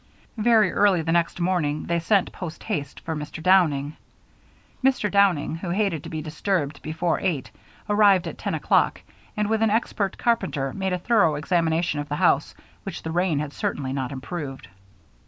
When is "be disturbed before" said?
6.09-7.19